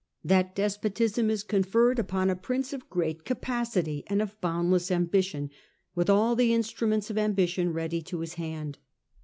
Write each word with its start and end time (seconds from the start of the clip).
That 0.23 0.55
despotism 0.55 1.29
is 1.29 1.43
conferred 1.43 1.99
upon 1.99 2.31
a 2.31 2.35
Prince 2.35 2.73
of 2.73 2.89
great 2.89 3.23
capacity 3.23 4.03
and 4.07 4.19
of 4.19 4.41
boundless 4.41 4.89
ambition, 4.89 5.51
with 5.93 6.09
all 6.09 6.35
the 6.35 6.55
instruments 6.55 7.11
of 7.11 7.19
ambition 7.19 7.71
ready 7.71 8.01
to 8.01 8.21
his 8.21 8.33
hand. 8.33 8.79